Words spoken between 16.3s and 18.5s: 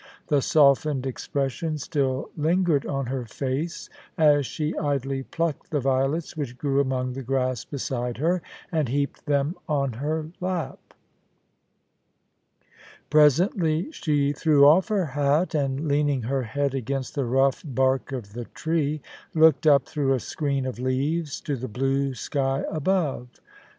head against the rough bark of the